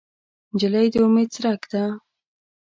نجلۍ 0.53 0.87
د 0.93 0.95
امید 1.05 1.29
څرک 1.35 1.61
ده. 1.71 1.83